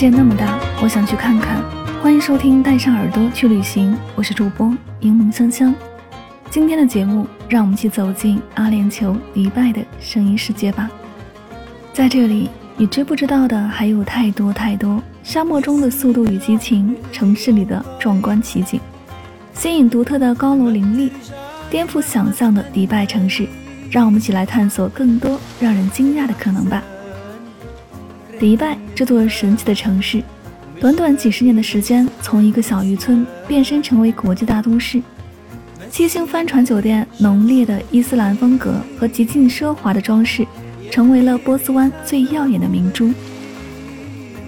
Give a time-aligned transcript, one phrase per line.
[0.00, 1.62] 界那么大，我想去看看。
[2.02, 5.74] 欢迎收听《带上耳朵去旅行》，我是主播柠檬香香。
[6.48, 10.90] 今天的节目，让我们一起走进阿联酋迪拜的声音世界吧。
[11.92, 12.48] 在这里，
[12.78, 18.80] 你知不知道的还有太多太多：沙漠中的速度与激情，城市里的壮观奇景，
[19.52, 21.12] 新颖独特的高楼林立，
[21.68, 23.46] 颠覆想象的迪拜城市。
[23.90, 26.82] 让我们一起来探索更多让人惊讶的可能吧。
[28.40, 30.22] 迪拜这座神奇的城市，
[30.80, 35.02] 短短几十年的时间，从一个小渔村变身成为国际大都市。
[35.90, 40.46] 七星帆船酒店浓烈的伊斯兰风格和极尽奢华的装饰，
[40.90, 43.12] 成为了波斯湾最耀眼的明珠。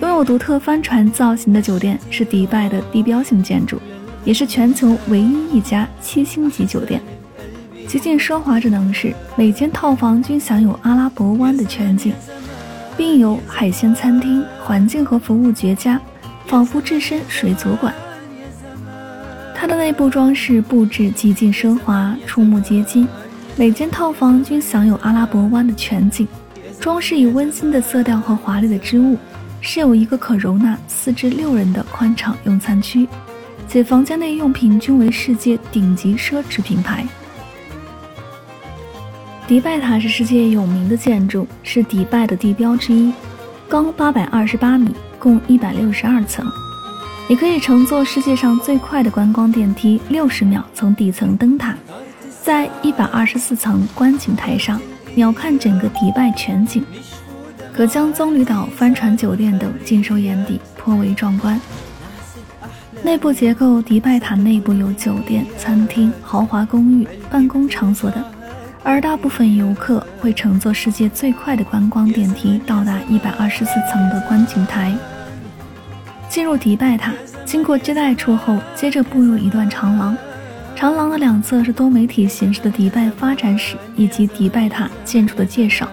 [0.00, 3.80] 拥有独特帆船造型的酒店是迪拜的地标性建筑，
[4.24, 7.00] 也是全球唯一一家七星级酒店。
[7.86, 12.12] 极尽奢华之能事，每间套房均享有阿拉伯湾的全景。
[12.96, 16.00] 并有海鲜餐厅，环境和服务绝佳，
[16.46, 17.94] 仿佛置身水族馆。
[19.54, 23.06] 它的内部装饰布置极尽奢华，触目皆惊。
[23.56, 26.28] 每间套房均享有阿拉伯湾的全景，
[26.78, 29.16] 装饰以温馨的色调和华丽的织物，
[29.60, 33.08] 设有一个可容纳四至六人的宽敞用餐区，
[33.66, 37.06] 且房间内用品均为世界顶级奢侈品牌。
[39.48, 43.12] 迪拜塔是世界有名的建筑，是迪拜的地标之一，
[43.68, 46.44] 高八百二十八米，共一百六十二层，
[47.28, 51.76] 也可以乘坐世界上最快的观光电梯，六十秒从底层登塔，
[52.42, 54.80] 在一百二十四层观景台上
[55.14, 56.84] 鸟瞰整个迪拜全景，
[57.72, 61.60] 可将棕榈岛帆船酒店等尽收眼底，颇为壮观。
[63.04, 68.24] 内部结构，迪拜塔内部有酒店、餐厅、豪华公寓、办公场所等。
[68.88, 74.94] 而大部分游客会乘坐世界最快的观光电梯到达一百二十四层的观景台，
[76.28, 77.12] 进入迪拜塔。
[77.44, 80.16] 经过接待处后，接着步入一段长廊，
[80.76, 85.88] 长廊的两侧是多媒体形式的迪拜发展史以及迪拜塔建筑的介绍，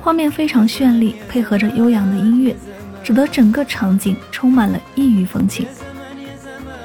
[0.00, 2.56] 画面非常绚丽，配合着悠扬的音乐，
[3.02, 5.66] 使得整个场景充满了异域风情，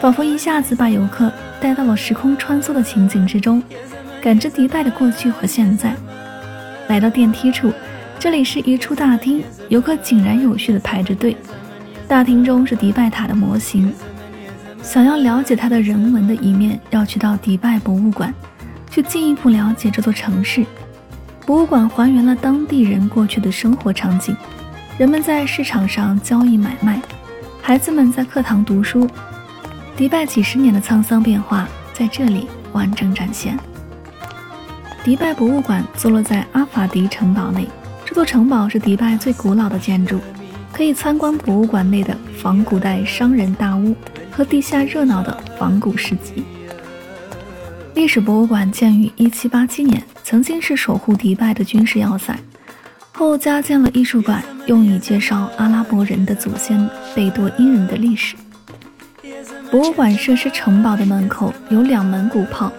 [0.00, 3.62] 仿佛一下子把游客带到了时空穿梭的情景之中。
[4.22, 5.96] 感知迪拜的过去和现在，
[6.86, 7.72] 来到电梯处，
[8.20, 11.36] 这里是一处大厅，游客井然有序地排着队。
[12.06, 13.92] 大厅中是迪拜塔的模型。
[14.80, 18.32] 想要了解它的人文的一面，要去到迪拜博物馆，
[18.88, 20.64] 去进一步了解这座城市。
[21.44, 24.36] 博物馆还原了当地人过去的生活场景，
[24.98, 27.02] 人们在市场上交易买卖，
[27.60, 29.04] 孩子们在课堂读书，
[29.96, 33.58] 迪拜几十年的沧桑变化在这里完整展现。
[35.04, 37.66] 迪拜博物馆坐落在阿法迪城堡内，
[38.04, 40.20] 这座城堡是迪拜最古老的建筑，
[40.72, 43.96] 可以参观博物馆内的仿古代商人大屋
[44.30, 46.44] 和地下热闹的仿古市集。
[47.96, 52.38] 历史博物馆建于1787年，曾经是守护迪拜的军事要塞，
[53.10, 58.36] 后加建了艺术馆，用以介绍阿拉伯人的祖先贝多因人的历史。
[59.68, 62.70] 博物馆设施城堡的门口有两门鼓炮。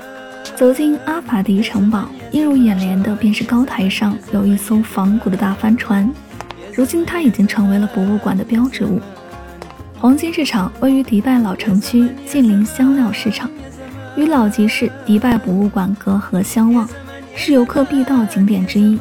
[0.56, 6.10] 走进阿法迪城堡，映入眼帘的便是高台上有一艘仿古的大帆船。
[6.74, 9.02] 如今，它已经成为了博物馆的标志物。
[9.98, 13.50] 黄金市场位于迪拜老城区，近邻香料市场，
[14.16, 16.88] 与老集市迪拜博物馆隔河相望，
[17.36, 19.00] 是游客必到景点之一，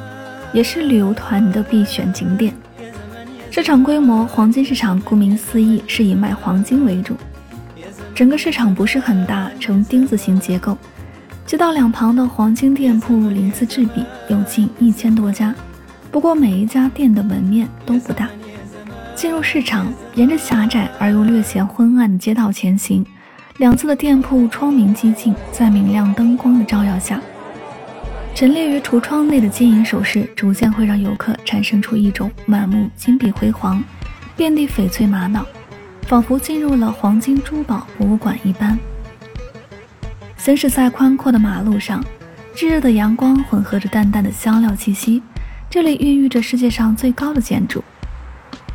[0.52, 2.54] 也是旅游团的必选景点。
[3.50, 7.14] 市场规模，黄金市场顾名思义是以卖黄金为主，
[8.14, 10.78] 整个市场不是很大，呈丁字形结构。
[11.44, 15.54] 街道两旁的黄金店铺鳞次栉比，有近一千多家。
[16.10, 18.28] 不过每一家店的门面都不大。
[19.14, 23.04] 进入市场，沿着狭窄而又略显昏暗的街道前行，
[23.58, 27.20] 两侧的店铺窗明几净，在明亮灯光的照耀下，
[28.34, 33.82] 陈列于橱窗内的金银首饰，逐渐会让游客产生出一种满目金碧辉煌、
[34.36, 35.44] 遍地翡翠玛瑙，
[36.06, 38.78] 仿佛进入了黄金珠宝博物馆一般。
[40.42, 42.04] 行驶在宽阔的马路上，
[42.52, 45.22] 炙热的阳光混合着淡淡的香料气息，
[45.70, 47.84] 这里孕育着世界上最高的建筑。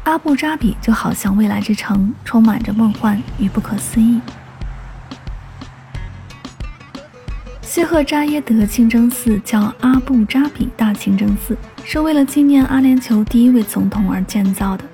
[0.05, 4.21] 阿布扎比就好像未来之城，充满着梦幻与不可思议。
[7.61, 14.85] 谢赫扎耶德清真寺叫阿布扎比大清真寺，是为了纪念阿联酋第一位总统而建造的。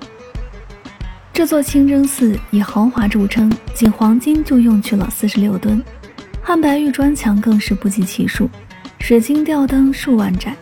[1.32, 5.80] 这座清真寺以豪华著称，仅黄金就用去了四十六吨，
[6.46, 8.50] 汉白玉砖墙更是不计其数，
[9.00, 10.54] 水晶吊灯数万盏。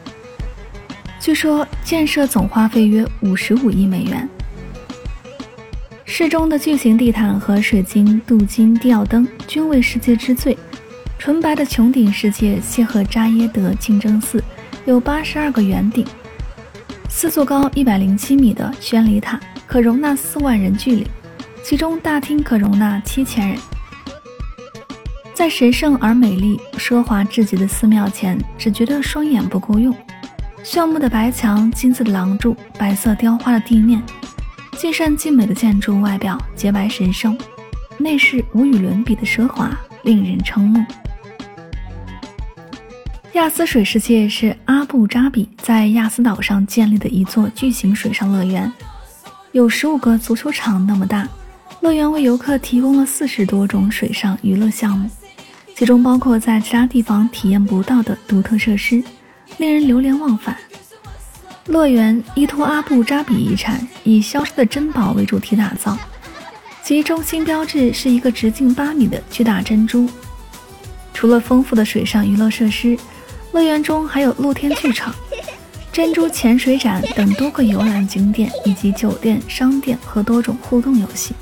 [1.19, 4.29] 据说建设总花费约五十五亿美元。
[6.05, 10.57] 室中的巨型地毯和水晶镀金吊灯均为世界之最。
[11.19, 14.43] 纯白的穹顶世界谢赫扎耶德清真寺
[14.85, 16.07] 有八十二个圆顶，
[17.09, 21.09] 四座高一百零七米的宣礼塔可容纳四万人聚礼，
[21.65, 23.59] 其中大厅可容纳七千人。
[25.35, 29.95] 在神圣而美丽、奢华至极的寺庙前，只觉得双眼不够用。
[30.63, 34.01] 炫目的白墙、金色的廊柱、白色雕花的地面，
[34.77, 37.37] 尽善尽美的建筑外表洁白神圣，
[37.99, 39.71] 内饰无与伦比的奢华，
[40.05, 40.85] 令人瞠目。
[43.33, 48.71] 亚斯水世界是阿布扎比在亚斯岛上建立的一座巨型水上乐园，
[49.53, 51.27] 有十五个足球场那么大。
[51.81, 55.11] 乐园为游客提供了四十多种水上娱乐项目，
[55.83, 59.03] 其中包括在其他地方体验不到的独特设施，
[59.59, 60.57] 令人流连忘返。
[61.67, 65.99] 乐园依托阿布扎比遗产，以消失的珍宝为主题打造，
[66.85, 70.09] 其中心标志是一个直径八米的巨大珍珠。
[71.13, 72.97] 除了丰富的水上娱乐设施，
[73.51, 75.13] 乐园中还有露天剧场、
[75.93, 81.35] 珍珠潜水展等多个游览景点，以及酒店、商店和多种互动游戏。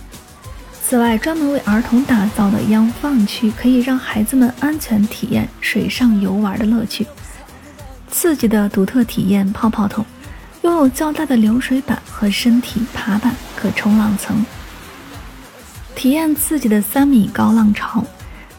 [0.91, 7.07] 此外，专门为儿童打造的仰浪区可以让孩子们安全体验水上游玩的乐趣。
[8.11, 10.05] 刺激的独特体验泡泡桶，
[10.63, 14.45] 拥有较大的流水板和身体爬板，可冲浪层。
[15.95, 18.05] 体验刺激的三米高浪潮，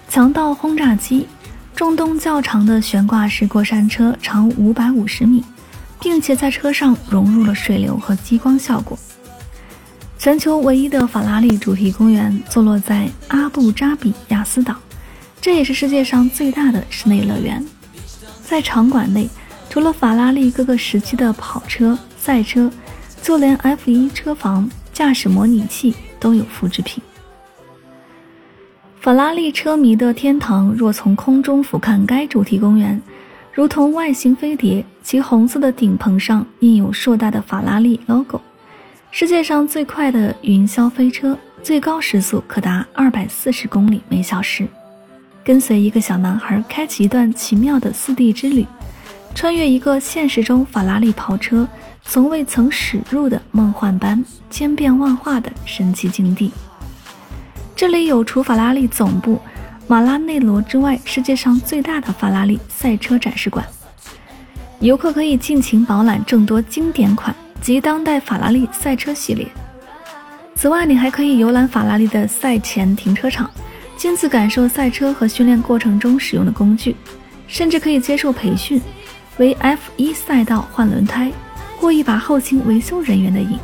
[0.08, 1.28] 强盗轰炸机。
[1.76, 5.44] 中东较长的悬挂式过山车长五百五十米，
[6.00, 8.98] 并且在车上融入了水流和激光效果。
[10.22, 14.76] 全球唯一的法拉利主题公园坐落在阿布扎比亚斯岛，
[15.42, 17.66] 这也是世界上最大的室内乐园。
[18.44, 19.28] 在场馆内，
[19.68, 22.70] 除了法拉利各个时期的跑车、赛车，
[23.24, 27.04] 就连 F1 车房、驾驶模拟器都有复制品。
[29.00, 33.02] 法拉利车迷的天堂，若从空中俯瞰该主题公园，
[33.52, 34.86] 如同外星飞碟。
[35.02, 38.40] 其红色的顶棚上印有硕大的法拉利 logo。
[39.14, 44.66] 世界上最快的云霄飞车，最高时速可达二百四十公里每小时。
[45.44, 48.66] 跟随一个小男孩开启一段奇妙的四 D 之旅，
[49.36, 51.68] 穿越一个现实中法拉利跑车
[52.06, 56.50] 从未曾驶入的梦幻般千变万化的神奇境地。
[57.76, 59.38] 这里有除法拉利总部
[59.88, 63.66] 马拉内罗之外，世界上最大的法拉利赛车展示馆，
[64.80, 69.48] 游客可以尽情饱览众多经典款及当代法拉利赛车系列。
[70.56, 73.50] 此外，你还可以游览法拉利的赛前停车场，
[73.96, 76.96] 亲自感受赛车和训练过程中使用的工具，
[77.48, 78.82] 甚至可以接受培训，
[79.38, 81.32] 为 F1 赛道换轮胎，
[81.80, 83.58] 过一把后勤维修人员的瘾。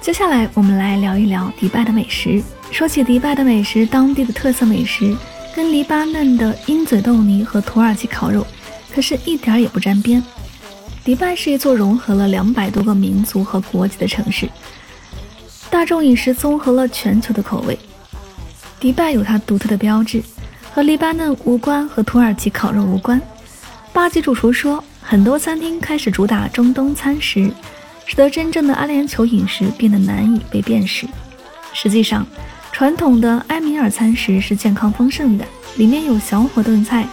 [0.00, 2.42] 接下来，我们来聊一聊迪拜的美食。
[2.70, 5.16] 说起迪拜的美食，当地的特色美食
[5.54, 8.46] 跟黎巴嫩的鹰嘴豆泥和土耳其烤肉
[8.94, 10.22] 可是一点儿也不沾边。
[11.04, 14.48] 迪拜是一座融合了两百多个民族和国籍的城市，
[15.70, 17.78] 大众饮食综合了全球的口味。
[18.78, 20.22] 迪拜有它独特的标志，
[20.72, 23.20] 和黎巴嫩无关，和土耳其烤肉无关。
[23.92, 27.50] 巴基主厨说，很多餐厅开始主打中东餐食。
[28.10, 31.06] 使得真正的阿联酋饮食变得难以被辨识。
[31.74, 32.26] 实际上，
[32.72, 35.44] 传统的埃米尔餐食是健康丰盛的，
[35.76, 37.06] 里面有小火炖菜、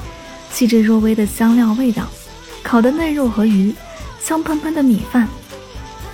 [0.50, 2.08] 细致入微的香料味道、
[2.66, 3.72] 烤的嫩肉和鱼、
[4.20, 5.28] 香喷喷的米饭、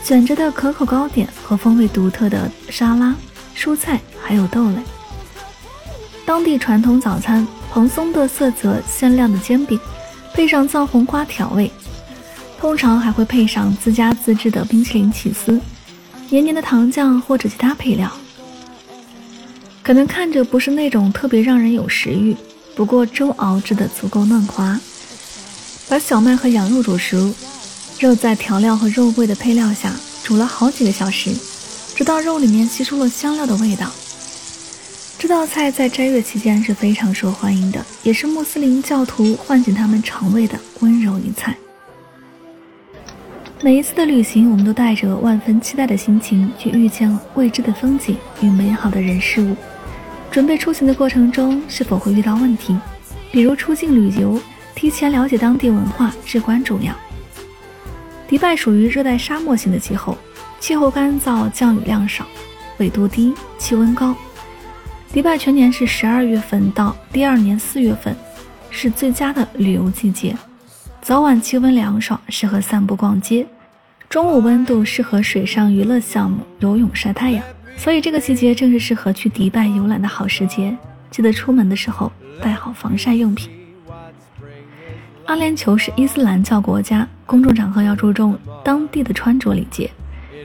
[0.04, 3.16] 卷着的可口糕点和风味独特的沙拉、
[3.56, 4.76] 蔬菜，还有豆类。
[6.26, 9.80] 当地传统早餐：蓬松的色泽、鲜亮的煎饼，
[10.34, 11.72] 配上藏红花调味。
[12.60, 15.60] 通常还会配上自家自制的冰淇淋起司、
[16.30, 18.12] 黏黏的糖酱或者其他配料。
[19.82, 22.36] 可能看着不是那种特别让人有食欲，
[22.76, 24.78] 不过粥熬制的足够嫩滑。
[25.92, 27.36] 把小麦和羊肉煮熟，
[28.00, 29.94] 肉在调料和肉桂的配料下
[30.24, 31.36] 煮了好几个小时，
[31.94, 33.92] 直到肉里面吸出了香料的味道。
[35.20, 41.58] 这道菜在斋月期间是非常受欢迎的，也是穆斯林教徒唤醒他们肠胃的温柔一菜。
[43.62, 49.58] 每一次的旅行，我们都带着万分期待的心情去遇见未知的风景与美好的人事物。
[50.32, 52.78] 准备出行的过程中，是否会遇到问题？
[53.30, 54.42] 比如出境旅游，
[54.82, 56.92] 提前了解当地文化至关重要。
[58.28, 60.18] 迪拜属于热带沙漠型的气候，
[60.60, 62.26] 气候干燥，降雨量少，
[62.80, 64.16] 纬度低，气温高。
[65.14, 68.16] 迪拜全年是十二月份到第二年四月份，
[68.72, 70.36] 是最佳的旅游季节。
[71.00, 73.46] 早晚气温凉爽，适合散步逛街；
[74.10, 77.44] 中午温度适合水上娱乐项目，游泳晒太阳。
[77.78, 80.76] 所以这个季节正是适合去迪拜游览的好时节。
[81.12, 82.12] 记得出门的时候
[82.42, 83.61] 带好防晒用品。
[85.26, 89.90] 阿联酋是伊斯兰教国家，公众场合要注重当地的穿着礼节。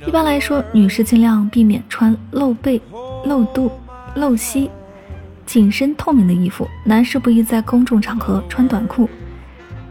[0.06, 2.80] 一般来说，女士尽量避免穿露背、
[3.24, 3.70] 露肚。
[4.14, 4.70] 露膝、
[5.44, 9.06] 紧身透明的衣服，男士不宜在公众场合穿短裤，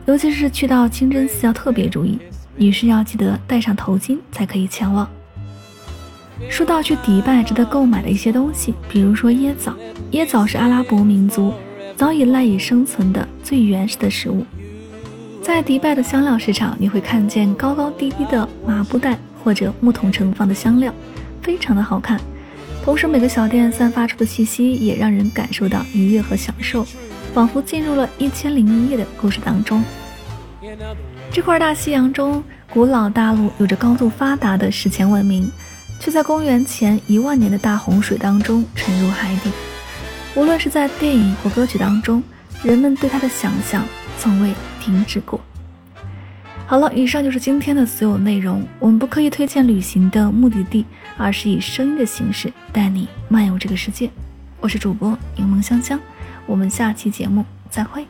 [0.08, 2.18] 尤其是去到清真寺要特别注意。
[2.56, 5.08] 女士要记得戴上头巾才可以前往。
[6.50, 9.75] 说到去迪拜值得购买的一些东西，比如说椰枣，
[10.13, 11.54] 椰枣是阿拉伯民族
[11.96, 14.44] 早已赖以生存的最原始的食物。
[15.46, 20.92] 在迪拜的香料市场，你会看见高高低低的麻布袋或者木桶盛放的香料，
[21.40, 22.20] 非常的好看。
[22.84, 26.84] 同时，每个小店散发出的气息也让人感受到愉悦和享受，
[27.32, 29.84] 仿佛进入了一千零一夜的故事当中。
[31.32, 35.48] 这块大西洋中，古老大陆有着高度发达的史前文明，
[36.00, 39.52] 却在公元前一万年的大洪水当中沉入海底。
[40.34, 42.24] 无论是在电影或歌曲当中，
[42.64, 43.84] 人们对它的想象
[44.18, 44.52] 从未
[44.86, 45.42] 停止过。
[46.68, 48.63] 好了，以上就是今天的所有内容。
[48.80, 50.86] 我们不刻意推荐旅行的目的地，
[51.18, 54.10] 而是以声音的形式带你漫游这个世界。
[54.60, 56.00] 我是主播柠檬香香，
[56.46, 58.06] 我们下期节目再会。